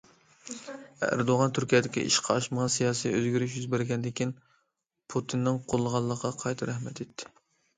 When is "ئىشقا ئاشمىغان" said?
2.09-2.73